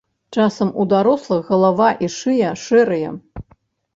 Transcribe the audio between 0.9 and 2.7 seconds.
дарослых галава і шыя